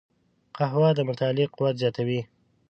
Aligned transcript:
قهوه 0.57 0.89
د 0.97 0.99
مطالعې 1.09 1.45
قوت 1.55 1.75
زیاتوي 1.81 2.21